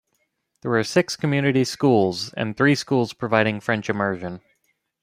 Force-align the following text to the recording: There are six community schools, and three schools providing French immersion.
There 0.63 0.73
are 0.73 0.83
six 0.83 1.15
community 1.15 1.63
schools, 1.63 2.33
and 2.33 2.57
three 2.57 2.73
schools 2.73 3.13
providing 3.13 3.59
French 3.59 3.87
immersion. 3.87 4.41